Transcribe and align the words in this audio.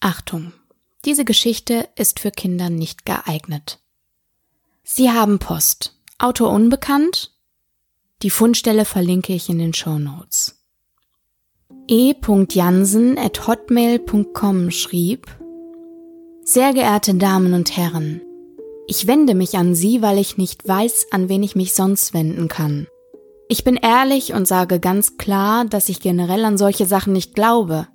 Achtung, 0.00 0.52
diese 1.04 1.24
Geschichte 1.24 1.88
ist 1.96 2.20
für 2.20 2.30
Kinder 2.30 2.70
nicht 2.70 3.04
geeignet. 3.04 3.80
Sie 4.84 5.10
haben 5.10 5.38
Post. 5.38 5.94
Autor 6.18 6.50
unbekannt? 6.50 7.32
Die 8.22 8.30
Fundstelle 8.30 8.84
verlinke 8.84 9.32
ich 9.32 9.48
in 9.48 9.58
den 9.58 9.74
Show 9.74 9.98
Notes. 9.98 10.56
E.Jansen 11.88 13.18
at 13.18 13.46
hotmail.com 13.46 14.70
schrieb 14.70 15.26
Sehr 16.44 16.72
geehrte 16.72 17.14
Damen 17.14 17.54
und 17.54 17.76
Herren, 17.76 18.20
ich 18.86 19.06
wende 19.06 19.34
mich 19.34 19.56
an 19.56 19.74
Sie, 19.74 20.00
weil 20.00 20.18
ich 20.18 20.38
nicht 20.38 20.66
weiß, 20.66 21.08
an 21.10 21.28
wen 21.28 21.42
ich 21.42 21.54
mich 21.54 21.74
sonst 21.74 22.14
wenden 22.14 22.48
kann. 22.48 22.86
Ich 23.48 23.62
bin 23.62 23.76
ehrlich 23.76 24.32
und 24.32 24.48
sage 24.48 24.80
ganz 24.80 25.18
klar, 25.18 25.64
dass 25.66 25.88
ich 25.88 26.00
generell 26.00 26.44
an 26.44 26.56
solche 26.58 26.86
Sachen 26.86 27.12
nicht 27.12 27.34
glaube. 27.34 27.88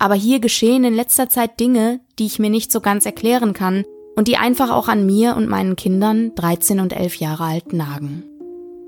Aber 0.00 0.14
hier 0.14 0.40
geschehen 0.40 0.82
in 0.82 0.94
letzter 0.94 1.28
Zeit 1.28 1.60
Dinge, 1.60 2.00
die 2.18 2.24
ich 2.24 2.38
mir 2.38 2.48
nicht 2.48 2.72
so 2.72 2.80
ganz 2.80 3.04
erklären 3.04 3.52
kann 3.52 3.84
und 4.16 4.28
die 4.28 4.38
einfach 4.38 4.70
auch 4.70 4.88
an 4.88 5.04
mir 5.04 5.36
und 5.36 5.46
meinen 5.46 5.76
Kindern, 5.76 6.34
13 6.36 6.80
und 6.80 6.94
11 6.94 7.16
Jahre 7.16 7.44
alt, 7.44 7.74
nagen. 7.74 8.24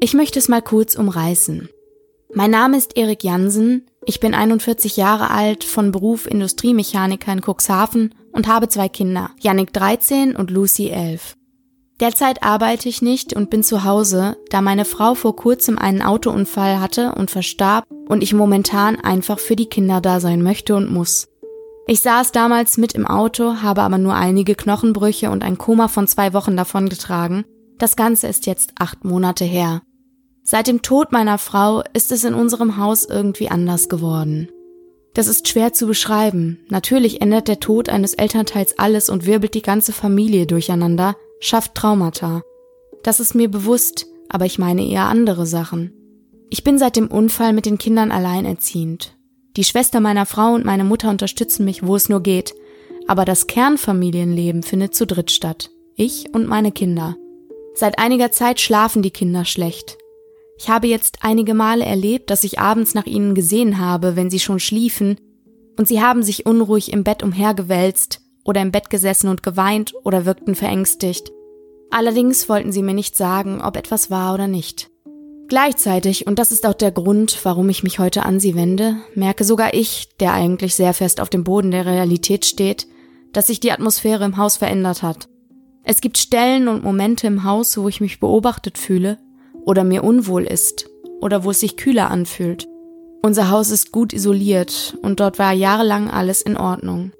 Ich 0.01 0.14
möchte 0.14 0.38
es 0.38 0.48
mal 0.48 0.62
kurz 0.62 0.96
umreißen. 0.96 1.68
Mein 2.34 2.51
Name 2.51 2.78
ist 2.78 2.96
Erik 2.96 3.24
Jansen, 3.24 3.87
ich 4.06 4.20
bin 4.20 4.34
41 4.34 4.96
Jahre 4.96 5.30
alt, 5.30 5.64
von 5.64 5.92
Beruf 5.92 6.27
Industriemechaniker 6.27 7.30
in 7.30 7.42
Cuxhaven 7.42 8.15
und 8.32 8.48
habe 8.48 8.68
zwei 8.68 8.88
Kinder, 8.88 9.30
Yannick 9.38 9.74
13 9.74 10.34
und 10.34 10.51
Lucy 10.51 10.88
11. 10.88 11.37
Derzeit 12.01 12.42
arbeite 12.42 12.88
ich 12.88 13.02
nicht 13.02 13.34
und 13.37 13.51
bin 13.51 13.62
zu 13.62 13.84
Hause, 13.84 14.38
da 14.48 14.62
meine 14.62 14.87
Frau 14.87 15.15
vor 15.15 15.37
kurzem 15.37 15.79
einen 15.79 16.01
Autounfall 16.01 16.80
hatte 16.80 17.12
und 17.12 17.30
verstarb 17.30 17.84
und 18.12 18.23
ich 18.23 18.34
momentan 18.34 19.01
einfach 19.01 19.39
für 19.39 19.57
die 19.57 19.71
Kinder 19.71 20.02
da 20.02 20.21
sein 20.21 20.43
möchte 20.43 20.77
und 20.77 20.93
muss. 20.93 21.29
Ich 21.87 22.01
saß 22.01 22.30
damals 22.30 22.77
mit 22.77 22.93
im 22.93 23.07
Auto, 23.07 23.62
habe 23.62 23.80
aber 23.80 23.97
nur 23.97 24.15
einige 24.15 24.55
Knochenbrüche 24.55 25.30
und 25.30 25.43
ein 25.43 25.57
Koma 25.57 25.88
von 25.88 26.07
zwei 26.07 26.35
Wochen 26.35 26.54
davongetragen. 26.54 27.46
Das 27.79 27.96
Ganze 27.96 28.29
ist 28.29 28.45
jetzt 28.45 28.73
acht 28.79 29.07
Monate 29.07 29.46
her. 29.46 29.80
Seit 30.45 30.66
dem 30.66 30.82
Tod 30.82 31.10
meiner 31.10 31.38
Frau 31.38 31.82
ist 31.95 32.13
es 32.13 32.23
in 32.24 32.35
unserem 32.35 32.77
Haus 32.77 33.07
irgendwie 33.07 33.49
anders 33.49 33.88
geworden. 33.88 34.51
Das 35.15 35.26
ist 35.26 35.49
schwer 35.49 35.73
zu 35.73 35.87
beschreiben. 35.87 36.59
Natürlich 36.69 37.23
ändert 37.23 37.49
der 37.49 37.60
Tod 37.60 37.88
eines 37.88 38.13
Elternteils 38.13 38.79
alles 38.79 39.09
und 39.09 39.24
wirbelt 39.24 39.54
die 39.54 39.63
ganze 39.63 39.93
Familie 39.93 40.47
durcheinander, 40.47 41.16
schafft 41.41 41.74
Traumata. 41.74 42.43
Das 43.02 43.21
ist 43.21 43.35
mir 43.35 43.51
bewusst, 43.51 44.07
aber 44.29 44.45
ich 44.45 44.59
meine 44.59 44.87
eher 44.87 45.07
andere 45.07 45.47
Sachen. 45.47 46.01
Ich 46.52 46.64
bin 46.64 46.78
seit 46.78 46.96
dem 46.96 47.06
Unfall 47.06 47.54
mit 47.54 47.64
den 47.64 47.78
Kindern 47.78 48.12
alleinerziehend. 48.12 49.16
Die 49.56 49.64
Schwester 49.64 50.00
meiner 50.00 50.26
Frau 50.26 50.52
und 50.52 50.66
meine 50.66 50.84
Mutter 50.84 51.08
unterstützen 51.08 51.64
mich, 51.64 51.86
wo 51.86 51.96
es 51.96 52.10
nur 52.10 52.22
geht, 52.22 52.54
aber 53.08 53.24
das 53.24 53.46
Kernfamilienleben 53.46 54.62
findet 54.62 54.95
zu 54.95 55.06
dritt 55.06 55.30
statt. 55.30 55.70
Ich 55.96 56.26
und 56.34 56.46
meine 56.46 56.70
Kinder. 56.70 57.16
Seit 57.74 57.98
einiger 57.98 58.32
Zeit 58.32 58.60
schlafen 58.60 59.00
die 59.00 59.10
Kinder 59.10 59.46
schlecht. 59.46 59.96
Ich 60.58 60.68
habe 60.68 60.88
jetzt 60.88 61.20
einige 61.23 61.54
Male 61.54 61.86
erlebt, 61.86 62.28
dass 62.28 62.45
ich 62.45 62.58
abends 62.58 62.92
nach 62.92 63.06
ihnen 63.06 63.34
gesehen 63.34 63.78
habe, 63.78 64.14
wenn 64.14 64.28
sie 64.28 64.38
schon 64.38 64.60
schliefen, 64.60 65.16
und 65.78 65.88
sie 65.88 66.03
haben 66.03 66.22
sich 66.22 66.44
unruhig 66.44 66.92
im 66.92 67.03
Bett 67.03 67.22
umhergewälzt, 67.22 68.20
oder 68.44 68.60
im 68.60 68.72
Bett 68.72 68.91
gesessen 68.91 69.28
und 69.28 69.42
geweint 69.42 69.94
oder 70.04 70.26
wirkten 70.26 70.54
verängstigt. 70.54 71.32
Allerdings 71.91 72.50
wollten 72.50 72.72
sie 72.72 72.82
mir 72.82 72.92
nicht 72.92 73.16
sagen, 73.16 73.62
ob 73.62 73.78
etwas 73.78 74.10
war 74.10 74.34
oder 74.34 74.48
nicht. 74.48 74.91
Gleichzeitig, 75.53 76.26
und 76.26 76.38
das 76.38 76.50
ist 76.50 76.64
auch 76.64 76.72
der 76.72 76.92
Grund, 76.92 77.38
warum 77.42 77.69
ich 77.69 77.82
mich 77.82 77.98
heute 77.98 78.25
an 78.25 78.41
sie 78.41 78.54
wende, 78.54 78.97
merke 79.14 79.44
sogar 79.44 79.75
ich, 79.75 80.08
der 80.16 80.32
eigentlich 80.32 80.75
sehr 80.75 80.94
fest 80.94 81.20
auf 81.20 81.28
dem 81.28 81.44
Boden 81.44 81.70
der 81.70 81.84
Realität 81.84 82.47
steht, 82.47 82.86
dass 83.34 83.48
sich 83.48 83.60
die 83.60 83.70
Atmosphäre 83.70 84.25
im 84.25 84.38
Haus 84.38 84.56
verändert 84.56 85.03
hat. 85.03 85.28
Es 85.84 86.00
gibt 86.00 86.16
Stellen 86.16 86.69
und 86.69 86.82
Momente 86.82 87.26
im 87.26 87.44
Haus, 87.44 87.76
wo 87.76 87.86
ich 87.86 88.00
mich 88.00 88.19
beobachtet 88.19 88.78
fühle 88.78 89.19
oder 89.66 89.84
mir 89.84 90.04
unwohl 90.04 90.44
ist 90.44 90.88
oder 91.20 91.44
wo 91.44 91.50
es 91.50 91.60
sich 91.60 91.76
kühler 91.76 92.10
anfühlt. 92.10 92.66
Unser 93.20 93.50
Haus 93.50 93.68
ist 93.68 93.92
gut 93.92 94.14
isoliert 94.14 94.96
und 95.02 95.20
dort 95.20 95.38
war 95.38 95.52
jahrelang 95.52 96.08
alles 96.08 96.41
in 96.41 96.56
Ordnung. 96.56 97.12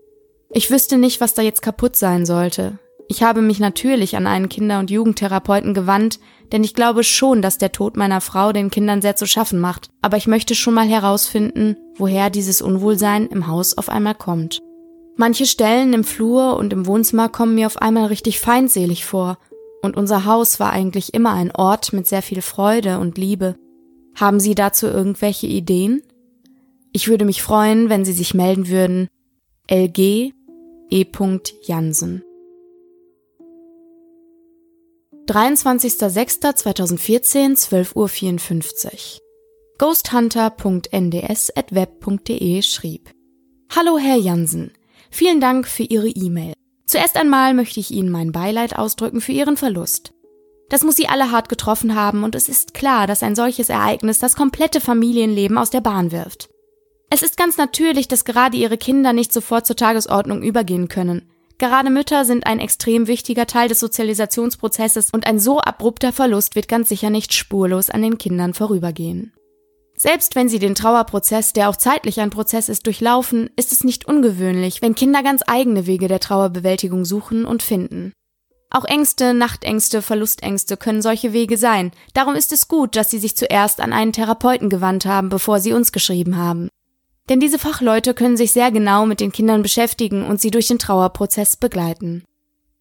Ich 0.49 0.71
wüsste 0.71 0.97
nicht, 0.97 1.21
was 1.21 1.35
da 1.35 1.43
jetzt 1.43 1.61
kaputt 1.61 1.97
sein 1.97 2.25
sollte. 2.25 2.79
Ich 3.13 3.23
habe 3.23 3.43
mich 3.43 3.61
natürlich 3.61 4.17
an 4.17 4.27
einen 4.27 4.49
Kinder- 4.49 4.79
und 4.79 4.91
Jugendtherapeuten 4.91 5.75
gewandt, 5.75 6.19
denn 6.51 6.65
ich 6.65 6.73
glaube 6.73 7.05
schon, 7.05 7.43
dass 7.43 7.59
der 7.59 7.71
Tod 7.71 7.95
meiner 7.95 8.23
Frau 8.23 8.55
den 8.55 8.71
Kindern 8.71 9.03
sehr 9.03 9.17
zu 9.17 9.27
schaffen 9.27 9.61
macht, 9.61 9.91
aber 10.01 10.17
ich 10.17 10.27
möchte 10.27 10.55
schon 10.55 10.73
mal 10.73 10.87
herausfinden, 10.87 11.77
woher 11.99 12.31
dieses 12.31 12.63
Unwohlsein 12.63 13.27
im 13.27 13.49
Haus 13.49 13.77
auf 13.77 13.91
einmal 13.91 14.15
kommt. 14.15 14.61
Manche 15.15 15.45
Stellen 15.45 15.93
im 15.93 16.05
Flur 16.05 16.57
und 16.57 16.73
im 16.73 16.87
Wohnzimmer 16.87 17.29
kommen 17.29 17.55
mir 17.55 17.67
auf 17.67 17.77
einmal 17.77 18.07
richtig 18.07 18.41
feindselig 18.41 19.05
vor, 19.05 19.37
und 19.83 19.95
unser 19.95 20.25
Haus 20.25 20.59
war 20.59 20.73
eigentlich 20.73 21.13
immer 21.13 21.35
ein 21.35 21.55
Ort 21.55 21.93
mit 21.93 22.09
sehr 22.09 22.23
viel 22.23 22.41
Freude 22.41 22.99
und 22.99 23.19
Liebe. 23.19 23.57
Haben 24.15 24.41
Sie 24.41 24.55
dazu 24.55 24.87
irgendwelche 24.87 25.49
Ideen? 25.49 26.01
Ich 26.95 27.09
würde 27.09 27.27
mich 27.27 27.43
freuen, 27.43 27.91
wenn 27.91 28.07
Sie 28.07 28.15
sich 28.15 28.33
melden 28.33 28.69
würden. 28.69 29.09
LG 29.71 30.33
E. 30.89 31.07
Jansen. 31.65 32.23
23.06.2014, 35.29 37.57
12.54 37.57 37.95
Uhr. 37.95 38.11
Ghosthunter.nds.web.de 39.79 42.63
schrieb. 42.63 43.11
Hallo 43.75 43.99
Herr 43.99 44.17
Jansen. 44.17 44.73
Vielen 45.11 45.41
Dank 45.41 45.67
für 45.69 45.85
Ihre 45.85 46.09
E-Mail. 46.09 46.55
Zuerst 46.87 47.17
einmal 47.17 47.55
möchte 47.55 47.79
ich 47.79 47.93
Ihnen 47.93 48.11
mein 48.11 48.33
Beileid 48.33 48.77
ausdrücken 48.77 49.21
für 49.21 49.31
Ihren 49.33 49.57
Verlust. 49.57 50.13
Das 50.69 50.83
muss 50.83 50.97
Sie 50.97 51.07
alle 51.09 51.31
hart 51.31 51.49
getroffen 51.49 51.95
haben 51.95 52.25
und 52.25 52.35
es 52.35 52.49
ist 52.49 52.75
klar, 52.75 53.07
dass 53.07 53.23
ein 53.23 53.37
solches 53.37 53.69
Ereignis 53.69 54.19
das 54.19 54.35
komplette 54.35 54.81
Familienleben 54.81 55.57
aus 55.57 55.71
der 55.71 55.83
Bahn 55.83 56.11
wirft. 56.11 56.49
Es 57.11 57.23
ist 57.23 57.37
ganz 57.37 57.59
natürlich, 57.59 58.09
dass 58.09 58.25
gerade 58.25 58.57
ihre 58.57 58.79
Kinder 58.79 59.13
nicht 59.13 59.33
sofort 59.33 59.67
zur 59.67 59.77
Tagesordnung 59.77 60.43
übergehen 60.43 60.89
können. 60.89 61.32
Gerade 61.63 61.91
Mütter 61.91 62.25
sind 62.25 62.45
ein 62.45 62.59
extrem 62.59 63.07
wichtiger 63.07 63.47
Teil 63.47 63.69
des 63.69 63.79
Sozialisationsprozesses 63.79 65.11
und 65.13 65.29
ein 65.29 65.39
so 65.39 65.61
abrupter 65.61 66.13
Verlust 66.13 66.57
wird 66.57 66.67
ganz 66.67 66.89
sicher 66.89 67.09
nicht 67.09 67.33
spurlos 67.33 67.89
an 67.89 68.03
den 68.03 68.19
Kindern 68.19 68.53
vorübergehen. 68.53 69.33
Selbst 69.97 70.35
wenn 70.35 70.49
sie 70.49 70.59
den 70.59 70.75
Trauerprozess, 70.75 71.53
der 71.53 71.69
auch 71.69 71.77
zeitlich 71.77 72.19
ein 72.19 72.31
Prozess 72.31 72.69
ist, 72.69 72.85
durchlaufen, 72.87 73.49
ist 73.55 73.71
es 73.71 73.85
nicht 73.85 74.09
ungewöhnlich, 74.09 74.83
wenn 74.83 74.97
Kinder 74.97 75.23
ganz 75.23 75.43
eigene 75.47 75.87
Wege 75.87 76.09
der 76.09 76.19
Trauerbewältigung 76.19 77.05
suchen 77.05 77.45
und 77.45 77.63
finden. 77.63 78.13
Auch 78.69 78.85
Ängste, 78.85 79.33
Nachtängste, 79.33 80.03
Verlustängste 80.03 80.77
können 80.77 81.01
solche 81.01 81.33
Wege 81.33 81.57
sein. 81.57 81.93
Darum 82.13 82.35
ist 82.35 82.51
es 82.51 82.67
gut, 82.67 82.97
dass 82.97 83.09
sie 83.09 83.21
sich 83.21 83.37
zuerst 83.37 83.81
an 83.81 83.93
einen 83.93 84.13
Therapeuten 84.13 84.69
gewandt 84.69 85.07
haben, 85.07 85.29
bevor 85.29 85.61
sie 85.61 85.75
uns 85.75 85.93
geschrieben 85.93 86.37
haben. 86.37 86.71
Denn 87.29 87.41
diese 87.41 87.59
Fachleute 87.59 88.15
können 88.15 88.37
sich 88.37 88.53
sehr 88.53 88.71
genau 88.71 89.07
mit 89.07 89.21
den 89.21 89.33
Kindern 89.33 89.63
beschäftigen 89.63 90.25
und 90.25 90.41
sie 90.41 90.51
durch 90.51 90.69
den 90.69 90.79
Trauerprozess 90.79 91.57
begleiten. 91.57 92.25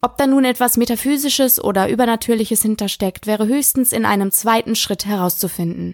Ob 0.01 0.17
da 0.17 0.25
nun 0.25 0.45
etwas 0.45 0.77
Metaphysisches 0.77 1.63
oder 1.63 1.89
Übernatürliches 1.89 2.63
hintersteckt, 2.63 3.27
wäre 3.27 3.47
höchstens 3.47 3.91
in 3.91 4.03
einem 4.03 4.31
zweiten 4.31 4.75
Schritt 4.75 5.05
herauszufinden. 5.05 5.93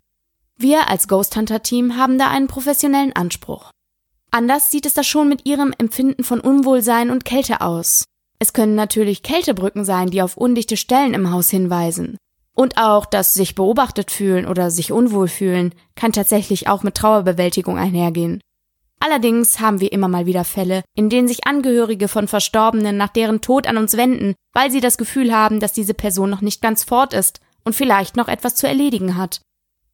Wir 0.58 0.90
als 0.90 1.08
Ghost 1.10 1.36
Hunter 1.36 1.62
Team 1.62 1.98
haben 1.98 2.18
da 2.18 2.30
einen 2.30 2.48
professionellen 2.48 3.14
Anspruch. 3.14 3.70
Anders 4.32 4.72
sieht 4.72 4.86
es 4.86 4.94
da 4.94 5.04
schon 5.04 5.28
mit 5.28 5.46
ihrem 5.46 5.74
Empfinden 5.78 6.24
von 6.24 6.40
Unwohlsein 6.40 7.12
und 7.12 7.26
Kälte 7.26 7.62
aus. 7.62 8.06
Es 8.40 8.54
können 8.54 8.76
natürlich 8.76 9.24
Kältebrücken 9.24 9.84
sein, 9.84 10.10
die 10.10 10.22
auf 10.22 10.38
undichte 10.38 10.78
Stellen 10.78 11.14
im 11.14 11.32
Haus 11.32 11.50
hinweisen. 11.50 12.18
Und 12.58 12.78
auch 12.78 13.06
das 13.06 13.36
sich 13.36 13.54
beobachtet 13.54 14.10
fühlen 14.10 14.48
oder 14.48 14.72
sich 14.72 14.92
unwohl 14.92 15.28
fühlen 15.28 15.76
kann 15.96 16.12
tatsächlich 16.12 16.68
auch 16.68 16.82
mit 16.82 16.96
Trauerbewältigung 16.96 17.78
einhergehen. 17.78 18.42
Allerdings 19.00 19.60
haben 19.60 19.80
wir 19.80 19.92
immer 19.92 20.08
mal 20.08 20.26
wieder 20.26 20.44
Fälle, 20.44 20.84
in 20.96 21.10
denen 21.10 21.28
sich 21.28 21.46
Angehörige 21.46 22.08
von 22.08 22.28
Verstorbenen 22.28 22.98
nach 22.98 23.10
deren 23.10 23.42
Tod 23.42 23.68
an 23.68 23.78
uns 23.78 23.96
wenden, 23.96 24.34
weil 24.54 24.72
sie 24.72 24.82
das 24.82 24.98
Gefühl 24.98 25.32
haben, 25.36 25.60
dass 25.60 25.72
diese 25.74 25.94
Person 25.94 26.32
noch 26.32 26.42
nicht 26.42 26.60
ganz 26.60 26.84
fort 26.84 27.14
ist 27.14 27.42
und 27.64 27.76
vielleicht 27.76 28.16
noch 28.16 28.28
etwas 28.28 28.56
zu 28.56 28.68
erledigen 28.68 29.18
hat. 29.18 29.42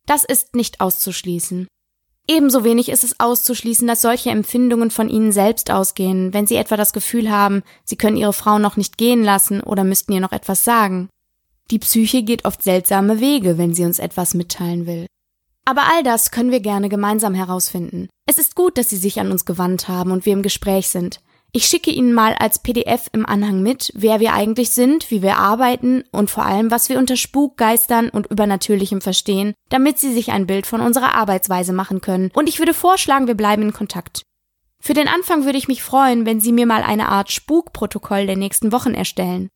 Das 0.06 0.24
ist 0.24 0.56
nicht 0.56 0.80
auszuschließen. 0.80 1.68
Ebenso 2.30 2.64
wenig 2.64 2.88
ist 2.88 3.04
es 3.04 3.20
auszuschließen, 3.20 3.86
dass 3.86 4.02
solche 4.02 4.30
Empfindungen 4.30 4.90
von 4.90 5.10
ihnen 5.10 5.34
selbst 5.34 5.70
ausgehen, 5.70 6.34
wenn 6.34 6.48
sie 6.48 6.56
etwa 6.56 6.78
das 6.78 6.94
Gefühl 6.94 7.30
haben, 7.30 7.62
sie 7.84 7.98
können 7.98 8.16
ihre 8.16 8.32
Frau 8.32 8.58
noch 8.58 8.78
nicht 8.78 8.98
gehen 8.98 9.26
lassen 9.26 9.60
oder 9.60 9.84
müssten 9.84 10.14
ihr 10.14 10.22
noch 10.22 10.32
etwas 10.32 10.64
sagen. 10.64 11.10
Die 11.72 11.80
Psyche 11.80 12.24
geht 12.24 12.46
oft 12.46 12.62
seltsame 12.62 13.20
Wege, 13.20 13.58
wenn 13.58 13.74
sie 13.74 13.86
uns 13.86 14.00
etwas 14.00 14.34
mitteilen 14.34 14.86
will. 14.86 15.08
Aber 15.66 15.84
all 15.92 16.04
das 16.04 16.32
können 16.32 16.52
wir 16.52 16.60
gerne 16.60 16.90
gemeinsam 16.90 17.34
herausfinden. 17.34 18.10
Es 18.26 18.38
ist 18.38 18.56
gut, 18.56 18.78
dass 18.78 18.90
Sie 18.90 18.98
sich 18.98 19.20
an 19.20 19.32
uns 19.32 19.46
gewandt 19.46 19.88
haben 19.88 20.12
und 20.12 20.26
wir 20.26 20.34
im 20.34 20.42
Gespräch 20.42 20.90
sind. 20.90 21.22
Ich 21.56 21.68
schicke 21.68 21.92
Ihnen 21.92 22.14
mal 22.14 22.34
als 22.34 22.60
PDF 22.60 23.10
im 23.14 23.26
Anhang 23.26 23.62
mit, 23.62 23.92
wer 23.94 24.20
wir 24.20 24.34
eigentlich 24.34 24.72
sind, 24.72 25.12
wie 25.12 25.22
wir 25.22 25.38
arbeiten 25.38 26.04
und 26.12 26.32
vor 26.32 26.46
allem, 26.46 26.72
was 26.72 26.90
wir 26.90 26.98
unter 26.98 27.16
Spuk, 27.16 27.58
Geistern 27.58 28.10
und 28.10 28.26
Übernatürlichem 28.28 29.02
verstehen, 29.02 29.54
damit 29.70 30.00
Sie 30.00 30.12
sich 30.12 30.32
ein 30.32 30.48
Bild 30.48 30.66
von 30.66 30.82
unserer 30.82 31.14
Arbeitsweise 31.14 31.72
machen 31.72 32.02
können. 32.02 32.32
Und 32.34 32.50
ich 32.50 32.58
würde 32.58 32.74
vorschlagen, 32.74 33.28
wir 33.28 33.36
bleiben 33.36 33.62
in 33.62 33.74
Kontakt. 33.74 34.24
Für 34.82 34.96
den 34.96 35.08
Anfang 35.08 35.46
würde 35.46 35.60
ich 35.60 35.68
mich 35.68 35.84
freuen, 35.84 36.26
wenn 36.26 36.42
Sie 36.42 36.52
mir 36.52 36.66
mal 36.66 36.82
eine 36.82 37.08
Art 37.08 37.32
Spukprotokoll 37.32 38.26
der 38.26 38.36
nächsten 38.36 38.72
Wochen 38.72 38.96
erstellen. 38.96 39.50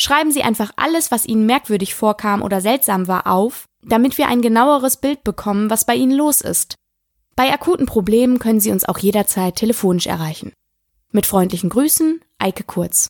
Schreiben 0.00 0.32
Sie 0.32 0.42
einfach 0.42 0.72
alles, 0.76 1.10
was 1.10 1.26
Ihnen 1.26 1.44
merkwürdig 1.44 1.94
vorkam 1.94 2.40
oder 2.40 2.62
seltsam 2.62 3.06
war, 3.06 3.26
auf, 3.26 3.66
damit 3.82 4.16
wir 4.16 4.28
ein 4.28 4.40
genaueres 4.40 4.96
Bild 4.96 5.24
bekommen, 5.24 5.68
was 5.68 5.84
bei 5.84 5.94
Ihnen 5.94 6.16
los 6.16 6.40
ist. 6.40 6.76
Bei 7.36 7.52
akuten 7.52 7.84
Problemen 7.84 8.38
können 8.38 8.60
Sie 8.60 8.70
uns 8.70 8.86
auch 8.86 8.96
jederzeit 8.96 9.56
telefonisch 9.56 10.06
erreichen. 10.06 10.54
Mit 11.12 11.26
freundlichen 11.26 11.68
Grüßen, 11.68 12.22
Eike 12.38 12.64
Kurz. 12.64 13.08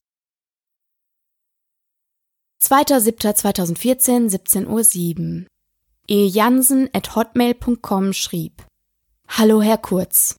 2.7.2014, 2.61 4.29
17.07 4.29 5.43
Uhr. 5.43 5.47
E. 6.09 6.27
Jansen 6.27 6.91
at 6.93 7.15
hotmail.com 7.15 8.13
schrieb 8.13 8.65
Hallo 9.29 9.63
Herr 9.63 9.79
Kurz. 9.79 10.35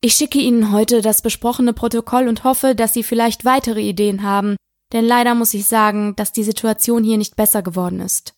Ich 0.00 0.14
schicke 0.14 0.38
Ihnen 0.38 0.70
heute 0.70 1.02
das 1.02 1.22
besprochene 1.22 1.72
Protokoll 1.72 2.28
und 2.28 2.44
hoffe, 2.44 2.76
dass 2.76 2.94
Sie 2.94 3.02
vielleicht 3.02 3.44
weitere 3.44 3.80
Ideen 3.80 4.22
haben, 4.22 4.54
denn 4.92 5.04
leider 5.04 5.34
muss 5.34 5.52
ich 5.54 5.66
sagen, 5.66 6.14
dass 6.16 6.32
die 6.32 6.44
Situation 6.44 7.04
hier 7.04 7.18
nicht 7.18 7.36
besser 7.36 7.62
geworden 7.62 8.00
ist. 8.00 8.34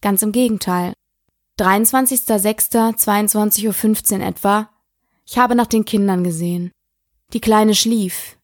Ganz 0.00 0.22
im 0.22 0.32
Gegenteil. 0.32 0.94
23.06.22.15 1.58 4.20
Uhr 4.20 4.26
etwa. 4.26 4.70
Ich 5.26 5.36
habe 5.38 5.54
nach 5.54 5.66
den 5.66 5.84
Kindern 5.84 6.24
gesehen. 6.24 6.72
Die 7.32 7.40
Kleine 7.40 7.74
schlief. 7.74 8.38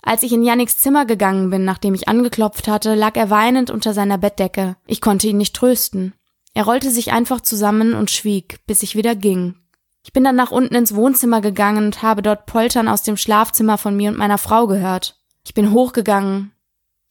Als 0.00 0.22
ich 0.22 0.32
in 0.32 0.42
Yannicks 0.42 0.78
Zimmer 0.78 1.04
gegangen 1.06 1.50
bin, 1.50 1.64
nachdem 1.64 1.94
ich 1.94 2.08
angeklopft 2.08 2.68
hatte, 2.68 2.94
lag 2.94 3.16
er 3.16 3.30
weinend 3.30 3.70
unter 3.70 3.94
seiner 3.94 4.18
Bettdecke. 4.18 4.76
Ich 4.86 5.00
konnte 5.00 5.26
ihn 5.26 5.38
nicht 5.38 5.56
trösten. 5.56 6.14
Er 6.52 6.64
rollte 6.64 6.90
sich 6.90 7.12
einfach 7.12 7.40
zusammen 7.40 7.94
und 7.94 8.10
schwieg, 8.10 8.60
bis 8.66 8.82
ich 8.82 8.96
wieder 8.96 9.16
ging. 9.16 9.56
Ich 10.04 10.12
bin 10.12 10.22
dann 10.22 10.36
nach 10.36 10.50
unten 10.50 10.74
ins 10.74 10.94
Wohnzimmer 10.94 11.40
gegangen 11.40 11.86
und 11.86 12.02
habe 12.02 12.22
dort 12.22 12.46
Poltern 12.46 12.86
aus 12.86 13.02
dem 13.02 13.16
Schlafzimmer 13.16 13.78
von 13.78 13.96
mir 13.96 14.10
und 14.10 14.18
meiner 14.18 14.38
Frau 14.38 14.66
gehört. 14.66 15.18
Ich 15.44 15.54
bin 15.54 15.72
hochgegangen, 15.72 16.52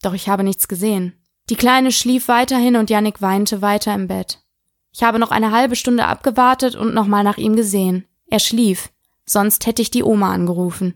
doch 0.02 0.14
ich 0.14 0.28
habe 0.28 0.44
nichts 0.44 0.68
gesehen. 0.68 1.14
Die 1.50 1.56
Kleine 1.56 1.92
schlief 1.92 2.28
weiterhin 2.28 2.76
und 2.76 2.90
Yannick 2.90 3.22
weinte 3.22 3.62
weiter 3.62 3.94
im 3.94 4.08
Bett. 4.08 4.40
Ich 4.92 5.04
habe 5.04 5.20
noch 5.20 5.32
eine 5.32 5.52
halbe 5.52 5.76
Stunde 5.76 6.06
abgewartet 6.06 6.76
und 6.76 6.94
nochmal 6.94 7.24
nach 7.24 7.38
ihm 7.38 7.56
gesehen. 7.56 8.06
Er 8.28 8.40
schlief, 8.40 8.92
sonst 9.26 9.66
hätte 9.66 9.82
ich 9.82 9.92
die 9.92 10.04
Oma 10.04 10.32
angerufen. 10.32 10.94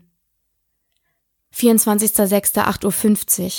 24.06.8.50 1.54 3.44
Uhr. 3.44 3.50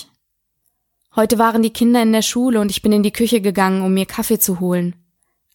Heute 1.15 1.37
waren 1.39 1.61
die 1.61 1.73
Kinder 1.73 2.01
in 2.01 2.13
der 2.13 2.21
Schule 2.21 2.61
und 2.61 2.71
ich 2.71 2.81
bin 2.81 2.91
in 2.91 3.03
die 3.03 3.11
Küche 3.11 3.41
gegangen, 3.41 3.81
um 3.81 3.93
mir 3.93 4.05
Kaffee 4.05 4.39
zu 4.39 4.59
holen. 4.59 4.95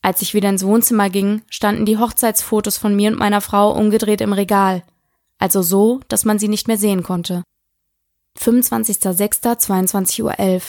Als 0.02 0.20
ich 0.20 0.34
wieder 0.34 0.50
ins 0.50 0.66
Wohnzimmer 0.66 1.08
ging, 1.08 1.42
standen 1.48 1.86
die 1.86 1.96
Hochzeitsfotos 1.96 2.76
von 2.76 2.94
mir 2.94 3.10
und 3.10 3.18
meiner 3.18 3.40
Frau 3.40 3.72
umgedreht 3.72 4.20
im 4.20 4.34
Regal, 4.34 4.82
also 5.38 5.62
so, 5.62 6.00
dass 6.08 6.24
man 6.24 6.38
sie 6.38 6.48
nicht 6.48 6.68
mehr 6.68 6.76
sehen 6.76 7.02
konnte. 7.02 7.42
25.06.22.11 8.38 10.22
Uhr. 10.22 10.62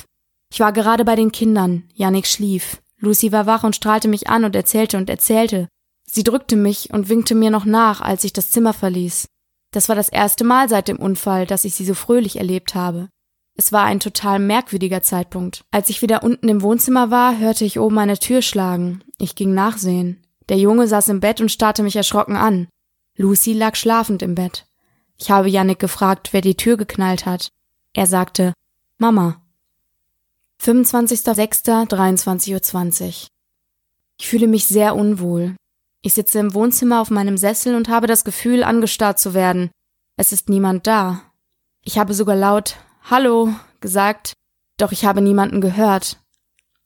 Ich 0.51 0.59
war 0.59 0.71
gerade 0.73 1.05
bei 1.05 1.15
den 1.15 1.31
Kindern, 1.31 1.83
Janik 1.93 2.27
schlief. 2.27 2.81
Lucy 2.99 3.31
war 3.31 3.45
wach 3.45 3.63
und 3.63 3.75
strahlte 3.75 4.07
mich 4.07 4.29
an 4.29 4.45
und 4.45 4.55
erzählte 4.55 4.97
und 4.97 5.09
erzählte. 5.09 5.67
Sie 6.05 6.23
drückte 6.23 6.55
mich 6.55 6.93
und 6.93 7.09
winkte 7.09 7.35
mir 7.35 7.49
noch 7.49 7.65
nach, 7.65 8.01
als 8.01 8.23
ich 8.23 8.33
das 8.33 8.51
Zimmer 8.51 8.73
verließ. 8.73 9.27
Das 9.71 9.89
war 9.89 9.95
das 9.95 10.09
erste 10.09 10.43
Mal 10.43 10.69
seit 10.69 10.87
dem 10.87 10.97
Unfall, 10.97 11.45
dass 11.45 11.65
ich 11.65 11.75
sie 11.75 11.85
so 11.85 11.93
fröhlich 11.93 12.37
erlebt 12.37 12.75
habe. 12.75 13.09
Es 13.57 13.71
war 13.71 13.83
ein 13.83 13.99
total 13.99 14.39
merkwürdiger 14.39 15.01
Zeitpunkt. 15.01 15.65
Als 15.71 15.89
ich 15.89 16.01
wieder 16.01 16.23
unten 16.23 16.47
im 16.49 16.61
Wohnzimmer 16.61 17.09
war, 17.09 17.37
hörte 17.37 17.65
ich 17.65 17.79
oben 17.79 17.97
eine 17.97 18.17
Tür 18.17 18.41
schlagen. 18.41 19.03
Ich 19.17 19.35
ging 19.35 19.53
nachsehen. 19.53 20.25
Der 20.49 20.57
Junge 20.57 20.87
saß 20.87 21.09
im 21.09 21.21
Bett 21.21 21.41
und 21.41 21.51
starrte 21.51 21.81
mich 21.81 21.95
erschrocken 21.95 22.35
an. 22.35 22.67
Lucy 23.17 23.53
lag 23.53 23.75
schlafend 23.75 24.21
im 24.21 24.35
Bett. 24.35 24.67
Ich 25.17 25.31
habe 25.31 25.49
Yannick 25.49 25.79
gefragt, 25.79 26.29
wer 26.33 26.41
die 26.41 26.57
Tür 26.57 26.75
geknallt 26.75 27.25
hat. 27.25 27.49
Er 27.95 28.05
sagte, 28.07 28.53
Mama. 28.97 29.41
25.06.23.20 30.61 33.05
Uhr. 33.05 33.13
Ich 34.19 34.27
fühle 34.27 34.47
mich 34.47 34.67
sehr 34.67 34.97
unwohl. 34.97 35.55
Ich 36.01 36.13
sitze 36.13 36.39
im 36.39 36.53
Wohnzimmer 36.53 36.99
auf 36.99 37.09
meinem 37.09 37.37
Sessel 37.37 37.73
und 37.73 37.87
habe 37.87 38.07
das 38.07 38.25
Gefühl, 38.25 38.65
angestarrt 38.65 39.17
zu 39.17 39.33
werden. 39.33 39.71
Es 40.17 40.33
ist 40.33 40.49
niemand 40.49 40.87
da. 40.87 41.21
Ich 41.83 41.97
habe 41.97 42.13
sogar 42.13 42.35
laut 42.35 42.75
Hallo 43.09 43.55
gesagt, 43.79 44.33
doch 44.75 44.91
ich 44.91 45.05
habe 45.05 45.21
niemanden 45.21 45.61
gehört. 45.61 46.19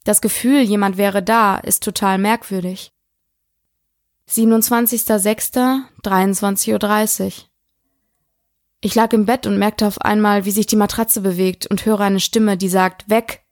Das 0.03 0.21
Gefühl, 0.21 0.61
jemand 0.61 0.97
wäre 0.97 1.23
da, 1.23 1.57
ist 1.57 1.83
total 1.83 2.19
merkwürdig. 2.19 2.91
27.06.23.30 4.29 7.25
Uhr. 7.25 7.48
Ich 8.81 8.95
lag 8.95 9.11
im 9.13 9.25
Bett 9.25 9.45
und 9.45 9.57
merkte 9.57 9.85
auf 9.85 10.01
einmal, 10.01 10.45
wie 10.45 10.51
sich 10.51 10.65
die 10.65 10.77
Matratze 10.77 11.21
bewegt 11.21 11.67
und 11.67 11.85
höre 11.85 11.99
eine 11.99 12.19
Stimme, 12.19 12.57
die 12.57 12.69
sagt, 12.69 13.09
weg! 13.09 13.43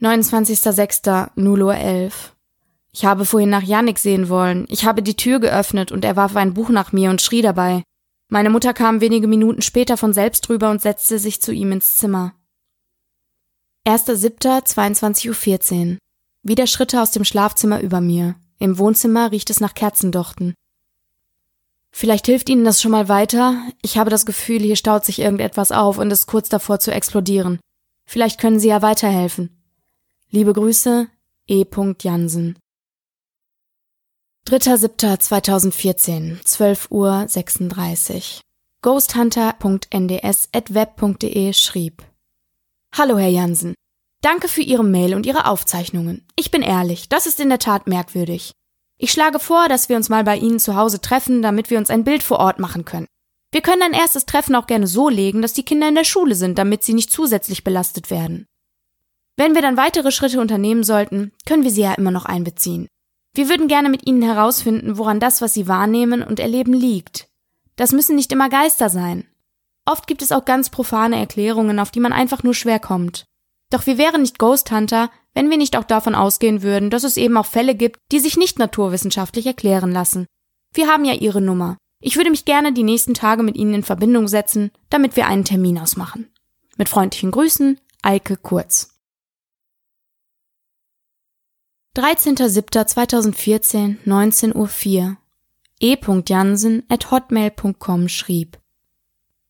29.06.0 0.00 1.62
Uhr. 1.62 2.10
Ich 2.92 3.04
habe 3.04 3.24
vorhin 3.24 3.50
nach 3.50 3.62
Yannick 3.62 3.98
sehen 3.98 4.28
wollen. 4.28 4.66
Ich 4.68 4.84
habe 4.84 5.02
die 5.02 5.16
Tür 5.16 5.38
geöffnet 5.38 5.92
und 5.92 6.04
er 6.04 6.16
warf 6.16 6.34
ein 6.34 6.54
Buch 6.54 6.70
nach 6.70 6.92
mir 6.92 7.10
und 7.10 7.22
schrie 7.22 7.42
dabei. 7.42 7.82
Meine 8.28 8.50
Mutter 8.50 8.74
kam 8.74 9.00
wenige 9.00 9.28
Minuten 9.28 9.62
später 9.62 9.96
von 9.96 10.12
selbst 10.12 10.48
drüber 10.48 10.70
und 10.70 10.82
setzte 10.82 11.18
sich 11.18 11.40
zu 11.40 11.52
ihm 11.52 11.72
ins 11.72 11.96
Zimmer. 11.96 12.34
1.7.22.14 13.86 15.92
Uhr. 15.92 15.98
Wieder 16.42 16.66
Schritte 16.66 17.00
aus 17.00 17.12
dem 17.12 17.24
Schlafzimmer 17.24 17.80
über 17.80 18.00
mir. 18.00 18.34
Im 18.58 18.78
Wohnzimmer 18.78 19.30
riecht 19.30 19.50
es 19.50 19.60
nach 19.60 19.74
Kerzendochten. 19.74 20.54
Vielleicht 21.98 22.26
hilft 22.26 22.50
Ihnen 22.50 22.66
das 22.66 22.82
schon 22.82 22.90
mal 22.90 23.08
weiter. 23.08 23.62
Ich 23.80 23.96
habe 23.96 24.10
das 24.10 24.26
Gefühl, 24.26 24.60
hier 24.60 24.76
staut 24.76 25.06
sich 25.06 25.18
irgendetwas 25.18 25.72
auf 25.72 25.96
und 25.96 26.10
ist 26.10 26.26
kurz 26.26 26.50
davor 26.50 26.78
zu 26.78 26.92
explodieren. 26.92 27.58
Vielleicht 28.06 28.38
können 28.38 28.60
Sie 28.60 28.68
ja 28.68 28.82
weiterhelfen. 28.82 29.62
Liebe 30.28 30.52
Grüße, 30.52 31.08
E. 31.48 31.64
Jansen. 32.02 32.58
3.7.2014, 34.46 36.44
12 36.44 36.90
Uhr 36.90 37.24
36. 37.28 38.42
Ghosthunter.nds.web.de 38.82 41.52
schrieb 41.54 42.02
Hallo, 42.94 43.16
Herr 43.16 43.30
Jansen. 43.30 43.74
Danke 44.20 44.48
für 44.48 44.60
Ihre 44.60 44.84
Mail 44.84 45.14
und 45.14 45.24
Ihre 45.24 45.46
Aufzeichnungen. 45.46 46.28
Ich 46.36 46.50
bin 46.50 46.60
ehrlich, 46.60 47.08
das 47.08 47.26
ist 47.26 47.40
in 47.40 47.48
der 47.48 47.58
Tat 47.58 47.86
merkwürdig. 47.86 48.52
Ich 48.98 49.12
schlage 49.12 49.38
vor, 49.38 49.68
dass 49.68 49.88
wir 49.88 49.96
uns 49.96 50.08
mal 50.08 50.24
bei 50.24 50.36
Ihnen 50.36 50.58
zu 50.58 50.74
Hause 50.74 51.00
treffen, 51.00 51.42
damit 51.42 51.70
wir 51.70 51.78
uns 51.78 51.90
ein 51.90 52.04
Bild 52.04 52.22
vor 52.22 52.38
Ort 52.38 52.58
machen 52.58 52.84
können. 52.84 53.06
Wir 53.52 53.60
können 53.60 53.82
ein 53.82 53.92
erstes 53.92 54.26
Treffen 54.26 54.54
auch 54.54 54.66
gerne 54.66 54.86
so 54.86 55.08
legen, 55.08 55.42
dass 55.42 55.52
die 55.52 55.64
Kinder 55.64 55.88
in 55.88 55.94
der 55.94 56.04
Schule 56.04 56.34
sind, 56.34 56.58
damit 56.58 56.82
sie 56.82 56.94
nicht 56.94 57.10
zusätzlich 57.10 57.64
belastet 57.64 58.10
werden. 58.10 58.46
Wenn 59.36 59.54
wir 59.54 59.62
dann 59.62 59.76
weitere 59.76 60.10
Schritte 60.10 60.40
unternehmen 60.40 60.82
sollten, 60.82 61.32
können 61.46 61.62
wir 61.62 61.70
sie 61.70 61.82
ja 61.82 61.94
immer 61.94 62.10
noch 62.10 62.24
einbeziehen. 62.24 62.88
Wir 63.34 63.50
würden 63.50 63.68
gerne 63.68 63.90
mit 63.90 64.06
Ihnen 64.06 64.22
herausfinden, 64.22 64.96
woran 64.96 65.20
das, 65.20 65.42
was 65.42 65.52
Sie 65.52 65.68
wahrnehmen 65.68 66.22
und 66.22 66.40
erleben, 66.40 66.72
liegt. 66.72 67.28
Das 67.76 67.92
müssen 67.92 68.16
nicht 68.16 68.32
immer 68.32 68.48
Geister 68.48 68.88
sein. 68.88 69.28
Oft 69.84 70.06
gibt 70.06 70.22
es 70.22 70.32
auch 70.32 70.46
ganz 70.46 70.70
profane 70.70 71.18
Erklärungen, 71.18 71.78
auf 71.78 71.90
die 71.90 72.00
man 72.00 72.14
einfach 72.14 72.42
nur 72.42 72.54
schwer 72.54 72.78
kommt. 72.78 73.26
Doch 73.70 73.86
wir 73.86 73.98
wären 73.98 74.22
nicht 74.22 74.38
Ghost 74.38 74.70
Hunter, 74.70 75.10
wenn 75.36 75.50
wir 75.50 75.58
nicht 75.58 75.76
auch 75.76 75.84
davon 75.84 76.14
ausgehen 76.14 76.62
würden, 76.62 76.88
dass 76.88 77.04
es 77.04 77.18
eben 77.18 77.36
auch 77.36 77.44
Fälle 77.44 77.74
gibt, 77.74 78.00
die 78.10 78.20
sich 78.20 78.38
nicht 78.38 78.58
naturwissenschaftlich 78.58 79.44
erklären 79.44 79.92
lassen. 79.92 80.24
Wir 80.72 80.88
haben 80.88 81.04
ja 81.04 81.12
Ihre 81.12 81.42
Nummer. 81.42 81.76
Ich 82.00 82.16
würde 82.16 82.30
mich 82.30 82.46
gerne 82.46 82.72
die 82.72 82.82
nächsten 82.82 83.12
Tage 83.12 83.42
mit 83.42 83.54
Ihnen 83.54 83.74
in 83.74 83.82
Verbindung 83.82 84.28
setzen, 84.28 84.70
damit 84.88 85.14
wir 85.14 85.26
einen 85.26 85.44
Termin 85.44 85.78
ausmachen. 85.78 86.32
Mit 86.78 86.88
freundlichen 86.88 87.32
Grüßen, 87.32 87.78
Eike 88.00 88.38
Kurz. 88.38 88.94
13.07.2014, 91.98 93.98
19.04 94.06 94.54
Uhr. 94.54 94.70
E. 95.80 95.98
Jansen 96.26 96.82
at 96.88 97.10
hotmail.com 97.10 98.08
schrieb 98.08 98.58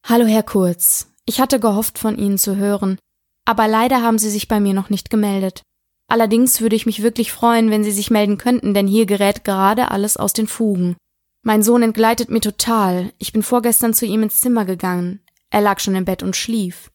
Hallo 0.03 0.27
Herr 0.27 0.43
Kurz, 0.43 1.13
ich 1.27 1.41
hatte 1.41 1.61
gehofft 1.61 2.01
von 2.01 2.19
Ihnen 2.19 2.39
zu 2.39 2.57
hören, 2.57 2.99
aber 3.45 3.69
leider 3.69 4.03
haben 4.03 4.19
Sie 4.19 4.31
sich 4.31 4.49
bei 4.49 4.59
mir 4.59 4.75
noch 4.75 4.91
nicht 4.91 5.11
gemeldet. 5.11 5.63
Allerdings 6.09 6.61
würde 6.61 6.77
ich 6.77 6.87
mich 6.87 7.03
wirklich 7.03 7.33
freuen, 7.33 7.71
wenn 7.71 7.83
Sie 7.83 7.91
sich 7.91 8.11
melden 8.11 8.39
könnten, 8.39 8.75
denn 8.75 8.87
hier 8.87 9.07
gerät 9.07 9.45
gerade 9.45 9.91
alles 9.91 10.17
aus 10.17 10.33
den 10.33 10.47
Fugen. 10.47 10.97
Mein 11.43 11.63
Sohn 11.63 11.83
entgleitet 11.83 12.31
mir 12.31 12.41
total. 12.41 13.13
Ich 13.19 13.33
bin 13.33 13.43
vorgestern 13.43 13.95
zu 13.95 14.07
ihm 14.07 14.23
ins 14.23 14.41
Zimmer 14.41 14.65
gegangen. 14.65 15.21
Er 15.51 15.61
lag 15.61 15.81
schon 15.81 15.95
im 15.95 16.05
Bett 16.05 16.23
und 16.23 16.37
schlief. 16.37 16.91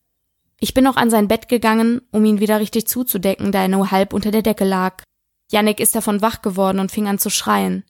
Ich 0.60 0.74
bin 0.74 0.84
noch 0.84 0.96
an 0.96 1.10
sein 1.10 1.28
Bett 1.28 1.50
gegangen, 1.50 2.02
um 2.12 2.24
ihn 2.24 2.40
wieder 2.40 2.60
richtig 2.60 2.88
zuzudecken, 2.88 3.52
da 3.52 3.64
er 3.64 3.68
nur 3.68 3.92
halb 3.92 4.14
unter 4.14 4.32
der 4.32 4.44
Decke 4.44 4.66
lag. 4.66 5.04
Jannik 5.52 5.80
ist 5.80 5.96
davon 5.96 6.22
wach 6.22 6.42
geworden 6.42 6.80
und 6.80 6.92
fing 6.92 7.08
an 7.08 7.18
zu 7.18 7.30
schreien. 7.30 7.84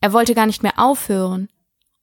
Er 0.00 0.12
wollte 0.12 0.34
gar 0.34 0.46
nicht 0.46 0.62
mehr 0.62 0.78
aufhören. 0.78 1.48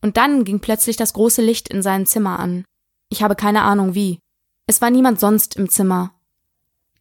Und 0.02 0.18
dann 0.18 0.44
ging 0.44 0.60
plötzlich 0.60 0.98
das 0.98 1.14
große 1.14 1.42
Licht 1.42 1.68
in 1.70 1.82
sein 1.82 2.06
Zimmer 2.06 2.40
an. 2.40 2.66
Ich 3.10 3.24
habe 3.24 3.36
keine 3.36 3.64
Ahnung 3.64 3.96
wie. 3.96 4.20
Es 4.68 4.82
war 4.82 4.90
niemand 4.90 5.20
sonst 5.20 5.56
im 5.56 5.70
Zimmer. 5.70 6.14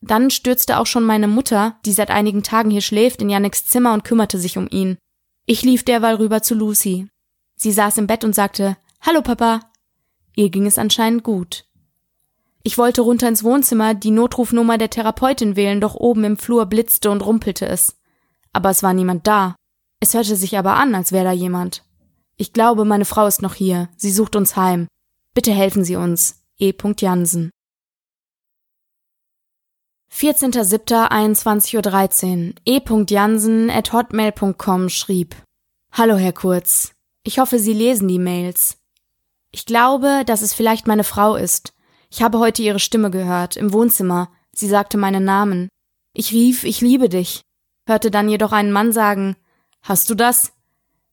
Dann 0.01 0.31
stürzte 0.31 0.79
auch 0.79 0.87
schon 0.87 1.05
meine 1.05 1.29
Mutter, 1.29 1.77
die 1.85 1.93
seit 1.93 2.11
einigen 2.11 2.43
Tagen 2.43 2.71
hier 2.71 2.81
schläft, 2.81 3.21
in 3.21 3.31
Janniks 3.31 3.67
Zimmer 3.67 3.93
und 3.95 4.05
kümmerte 4.05 4.39
sich 4.39 4.57
um 4.57 4.69
ihn. 4.71 4.97
Ich 5.47 5.63
lief 5.63 5.83
derweil 5.83 6.17
rüber 6.17 6.43
zu 6.43 6.55
Lucy. 6.55 7.09
Sie 7.57 7.73
saß 7.73 7.99
im 7.99 8.07
Bett 8.07 8.23
und 8.23 8.35
sagte, 8.35 8.77
Hallo 9.01 9.23
Papa. 9.23 9.61
Ihr 10.37 10.51
ging 10.51 10.67
es 10.67 10.79
anscheinend 10.79 11.25
gut. 11.25 11.65
Ich 12.63 12.79
wollte 12.79 13.01
runter 13.01 13.29
ins 13.29 13.43
Wohnzimmer 13.45 13.95
die 13.95 14.11
Notrufnummer 14.11 14.79
der 14.79 14.91
Therapeutin 14.91 15.57
wählen, 15.57 15.81
doch 15.81 15.95
oben 15.95 16.25
im 16.25 16.37
Flur 16.37 16.67
blitzte 16.67 17.11
und 17.11 17.25
rumpelte 17.25 17.67
es. 17.67 17.97
Aber 18.53 18.71
es 18.71 18.83
war 18.83 18.93
niemand 18.93 19.27
da. 19.27 19.57
Es 20.01 20.15
hörte 20.15 20.37
sich 20.37 20.57
aber 20.59 20.75
an, 20.75 20.95
als 20.95 21.13
wäre 21.13 21.25
da 21.25 21.33
jemand. 21.33 21.85
Ich 22.37 22.53
glaube, 22.53 22.85
meine 22.85 23.05
Frau 23.05 23.27
ist 23.27 23.43
noch 23.43 23.55
hier. 23.55 23.89
Sie 23.97 24.13
sucht 24.13 24.37
uns 24.37 24.55
heim. 24.55 24.87
Bitte 25.35 25.53
helfen 25.53 25.85
Sie 25.85 25.97
uns. 25.97 26.43
E. 26.59 26.73
Jansen. 26.99 27.51
14.07.21.13 30.13 32.49
Uhr. 32.49 32.55
E. 32.65 32.81
Jansen 33.09 33.71
at 33.71 33.93
hotmail.com 33.93 34.89
schrieb 34.89 35.37
Hallo, 35.93 36.17
Herr 36.17 36.33
Kurz. 36.33 36.93
Ich 37.23 37.39
hoffe, 37.39 37.59
Sie 37.59 37.73
lesen 37.73 38.09
die 38.09 38.19
Mails. 38.19 38.79
Ich 39.51 39.67
glaube, 39.67 40.23
dass 40.27 40.43
es 40.43 40.55
vielleicht 40.55 40.87
meine 40.87 41.05
Frau 41.05 41.37
ist. 41.37 41.75
Ich 42.11 42.23
habe 42.23 42.39
heute 42.39 42.63
ihre 42.63 42.81
Stimme 42.81 43.11
gehört, 43.11 43.57
im 43.57 43.73
Wohnzimmer. 43.73 44.31
Sie 44.53 44.67
sagte 44.67 44.97
meinen 44.97 45.25
Namen. 45.25 45.69
Ich 46.15 46.33
rief, 46.33 46.65
ich 46.65 46.81
liebe 46.81 47.09
dich, 47.09 47.43
hörte 47.87 48.11
dann 48.11 48.29
jedoch 48.29 48.53
einen 48.53 48.73
Mann 48.73 48.93
sagen, 48.93 49.37
Hast 49.83 50.11
du 50.11 50.15
das? 50.15 50.53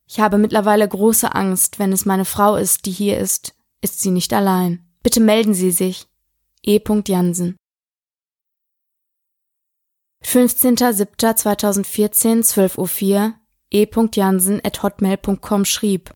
Ich 0.08 0.20
habe 0.20 0.38
mittlerweile 0.38 0.88
große 0.88 1.34
Angst, 1.34 1.80
wenn 1.80 1.92
es 1.92 2.06
meine 2.06 2.26
Frau 2.26 2.56
ist, 2.56 2.86
die 2.86 2.92
hier 2.92 3.20
ist, 3.20 3.56
ist 3.82 4.00
sie 4.00 4.12
nicht 4.12 4.34
allein. 4.34 4.86
Bitte 5.04 5.20
melden 5.20 5.54
Sie 5.54 5.72
sich. 5.72 6.08
E. 6.64 6.80
Jansen 7.08 7.58
15.07.2014, 10.26 12.44
12.04 12.44 12.78
Uhr, 12.80 13.34
E. 13.72 13.88
Jansen 14.12 14.60
at 14.66 14.82
hotmail.com 14.82 15.66
schrieb, 15.66 16.12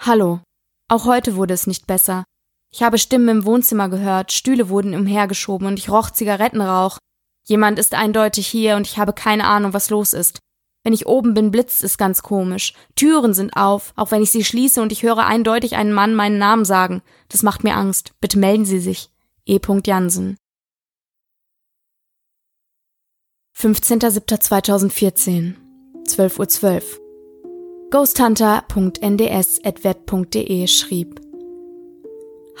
Hallo. 0.00 0.40
Auch 0.88 1.04
heute 1.04 1.36
wurde 1.36 1.54
es 1.54 1.68
nicht 1.68 1.86
besser. 1.86 2.24
Ich 2.72 2.82
habe 2.82 2.98
Stimmen 2.98 3.28
im 3.28 3.44
Wohnzimmer 3.44 3.88
gehört, 3.88 4.32
Stühle 4.32 4.68
wurden 4.68 4.94
umhergeschoben 4.94 5.68
und 5.68 5.78
ich 5.78 5.90
roch 5.90 6.10
Zigarettenrauch. 6.10 6.98
Jemand 7.46 7.78
ist 7.78 7.94
eindeutig 7.94 8.48
hier 8.48 8.74
und 8.76 8.88
ich 8.88 8.98
habe 8.98 9.12
keine 9.12 9.46
Ahnung, 9.46 9.72
was 9.72 9.90
los 9.90 10.12
ist. 10.12 10.40
Wenn 10.82 10.92
ich 10.92 11.06
oben 11.06 11.32
bin, 11.32 11.52
blitzt 11.52 11.84
es 11.84 11.96
ganz 11.96 12.22
komisch. 12.22 12.74
Türen 12.96 13.32
sind 13.32 13.56
auf, 13.56 13.92
auch 13.94 14.10
wenn 14.10 14.22
ich 14.22 14.32
sie 14.32 14.44
schließe 14.44 14.82
und 14.82 14.90
ich 14.90 15.04
höre 15.04 15.24
eindeutig 15.24 15.76
einen 15.76 15.92
Mann 15.92 16.16
meinen 16.16 16.38
Namen 16.38 16.64
sagen. 16.64 17.00
Das 17.28 17.44
macht 17.44 17.62
mir 17.62 17.76
Angst. 17.76 18.10
Bitte 18.20 18.40
melden 18.40 18.64
Sie 18.64 18.80
sich. 18.80 19.10
E. 19.46 19.60
Jansen 19.86 20.36
15.07.2014 23.62 25.54
12.12 26.08 26.72
Uhr 26.72 26.80
ghosthunter.nds.web.de 27.92 30.66
schrieb 30.66 31.20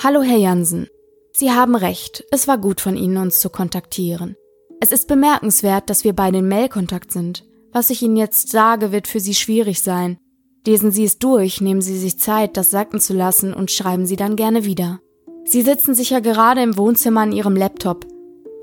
Hallo 0.00 0.22
Herr 0.22 0.38
Jansen, 0.38 0.86
Sie 1.32 1.50
haben 1.50 1.74
recht, 1.74 2.24
es 2.30 2.46
war 2.46 2.56
gut 2.56 2.80
von 2.80 2.96
Ihnen, 2.96 3.16
uns 3.16 3.40
zu 3.40 3.50
kontaktieren. 3.50 4.36
Es 4.78 4.92
ist 4.92 5.08
bemerkenswert, 5.08 5.90
dass 5.90 6.04
wir 6.04 6.12
beide 6.12 6.38
in 6.38 6.46
Mailkontakt 6.46 7.10
sind. 7.10 7.44
Was 7.72 7.90
ich 7.90 8.00
Ihnen 8.02 8.16
jetzt 8.16 8.50
sage, 8.50 8.92
wird 8.92 9.08
für 9.08 9.18
Sie 9.18 9.34
schwierig 9.34 9.82
sein. 9.82 10.18
Lesen 10.64 10.92
Sie 10.92 11.02
es 11.02 11.18
durch, 11.18 11.60
nehmen 11.60 11.82
Sie 11.82 11.98
sich 11.98 12.20
Zeit, 12.20 12.56
das 12.56 12.70
sacken 12.70 13.00
zu 13.00 13.12
lassen 13.12 13.54
und 13.54 13.72
schreiben 13.72 14.06
Sie 14.06 14.14
dann 14.14 14.36
gerne 14.36 14.64
wieder. 14.64 15.00
Sie 15.46 15.62
sitzen 15.62 15.96
sicher 15.96 16.20
gerade 16.20 16.62
im 16.62 16.76
Wohnzimmer 16.76 17.22
an 17.22 17.32
Ihrem 17.32 17.56
Laptop. 17.56 18.06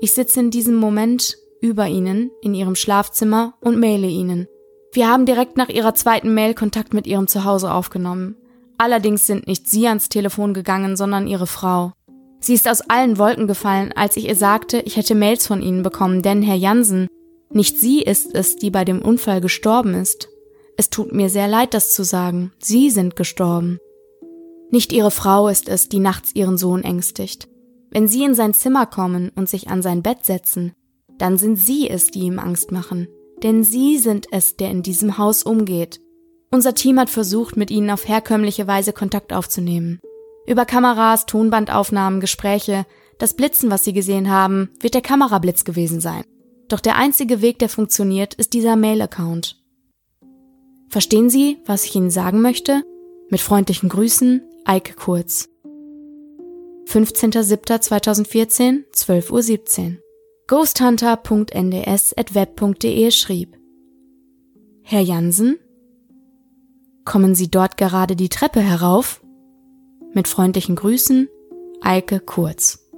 Ich 0.00 0.14
sitze 0.14 0.40
in 0.40 0.50
diesem 0.50 0.76
Moment 0.76 1.36
über 1.60 1.86
Ihnen 1.86 2.30
in 2.42 2.54
Ihrem 2.54 2.74
Schlafzimmer 2.74 3.54
und 3.60 3.78
maile 3.78 4.06
Ihnen. 4.06 4.46
Wir 4.92 5.08
haben 5.08 5.26
direkt 5.26 5.56
nach 5.56 5.68
Ihrer 5.68 5.94
zweiten 5.94 6.34
Mail 6.34 6.54
Kontakt 6.54 6.94
mit 6.94 7.06
Ihrem 7.06 7.28
Zuhause 7.28 7.72
aufgenommen. 7.72 8.36
Allerdings 8.78 9.26
sind 9.26 9.46
nicht 9.46 9.68
Sie 9.68 9.86
ans 9.86 10.08
Telefon 10.08 10.54
gegangen, 10.54 10.96
sondern 10.96 11.26
Ihre 11.26 11.46
Frau. 11.46 11.92
Sie 12.40 12.54
ist 12.54 12.68
aus 12.68 12.80
allen 12.80 13.18
Wolken 13.18 13.46
gefallen, 13.46 13.92
als 13.94 14.16
ich 14.16 14.26
ihr 14.26 14.36
sagte, 14.36 14.80
ich 14.80 14.96
hätte 14.96 15.14
Mails 15.14 15.46
von 15.46 15.62
Ihnen 15.62 15.82
bekommen, 15.82 16.22
denn 16.22 16.42
Herr 16.42 16.56
Jansen, 16.56 17.06
nicht 17.52 17.78
sie 17.78 18.00
ist 18.00 18.34
es, 18.34 18.56
die 18.56 18.70
bei 18.70 18.84
dem 18.84 19.02
Unfall 19.02 19.40
gestorben 19.40 19.94
ist. 19.94 20.28
Es 20.76 20.88
tut 20.88 21.12
mir 21.12 21.28
sehr 21.28 21.48
leid, 21.48 21.74
das 21.74 21.94
zu 21.94 22.04
sagen. 22.04 22.52
Sie 22.58 22.90
sind 22.90 23.16
gestorben. 23.16 23.78
Nicht 24.70 24.92
ihre 24.92 25.10
Frau 25.10 25.48
ist 25.48 25.68
es, 25.68 25.88
die 25.88 25.98
nachts 25.98 26.34
ihren 26.34 26.56
Sohn 26.56 26.84
ängstigt. 26.84 27.48
Wenn 27.90 28.06
sie 28.06 28.22
in 28.22 28.34
sein 28.34 28.54
Zimmer 28.54 28.86
kommen 28.86 29.30
und 29.34 29.48
sich 29.48 29.68
an 29.68 29.82
sein 29.82 30.02
Bett 30.02 30.24
setzen, 30.24 30.72
dann 31.20 31.36
sind 31.36 31.56
sie 31.56 31.88
es, 31.88 32.10
die 32.10 32.20
ihm 32.20 32.38
Angst 32.38 32.72
machen. 32.72 33.08
Denn 33.42 33.62
sie 33.62 33.98
sind 33.98 34.26
es, 34.32 34.56
der 34.56 34.70
in 34.70 34.82
diesem 34.82 35.18
Haus 35.18 35.42
umgeht. 35.42 36.00
Unser 36.50 36.74
Team 36.74 36.98
hat 36.98 37.10
versucht, 37.10 37.56
mit 37.56 37.70
ihnen 37.70 37.90
auf 37.90 38.08
herkömmliche 38.08 38.66
Weise 38.66 38.92
Kontakt 38.92 39.32
aufzunehmen. 39.32 40.00
Über 40.46 40.64
Kameras, 40.64 41.26
Tonbandaufnahmen, 41.26 42.20
Gespräche, 42.20 42.86
das 43.18 43.34
Blitzen, 43.34 43.70
was 43.70 43.84
sie 43.84 43.92
gesehen 43.92 44.30
haben, 44.30 44.70
wird 44.80 44.94
der 44.94 45.02
Kamerablitz 45.02 45.64
gewesen 45.64 46.00
sein. 46.00 46.24
Doch 46.68 46.80
der 46.80 46.96
einzige 46.96 47.42
Weg, 47.42 47.58
der 47.58 47.68
funktioniert, 47.68 48.34
ist 48.34 48.52
dieser 48.54 48.76
Mail-Account. 48.76 49.60
Verstehen 50.88 51.28
Sie, 51.30 51.58
was 51.66 51.84
ich 51.84 51.94
Ihnen 51.94 52.10
sagen 52.10 52.40
möchte? 52.40 52.82
Mit 53.28 53.40
freundlichen 53.40 53.88
Grüßen, 53.88 54.42
Eike 54.64 54.94
Kurz. 54.94 55.48
15.07.2014, 56.86 58.84
12.17 58.92 59.92
Uhr. 59.92 59.98
Ghosthunter.nds.web.de 60.50 63.10
schrieb 63.12 63.56
Herr 64.82 65.00
Jansen? 65.00 65.60
Kommen 67.04 67.36
Sie 67.36 67.48
dort 67.48 67.76
gerade 67.76 68.16
die 68.16 68.30
Treppe 68.30 68.58
herauf? 68.58 69.22
Mit 70.12 70.26
freundlichen 70.26 70.74
Grüßen, 70.74 71.28
Eike 71.82 72.18
Kurz. 72.18 72.89